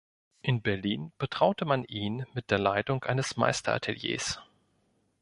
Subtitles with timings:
[0.41, 4.41] In Berlin betraute man ihn mit der Leitung eines Meisterateliers.